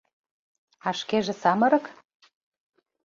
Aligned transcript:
—А 0.87 0.89
шкеже 0.99 1.33
самырык? 1.41 1.85